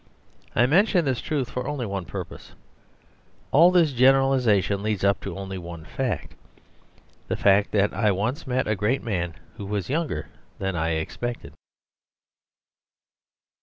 [0.55, 2.53] I mention this truth for only one purpose:
[3.51, 6.33] all this generalisation leads up to only one fact
[7.27, 10.27] the fact that I once met a great man who was younger
[10.57, 11.53] than I expected.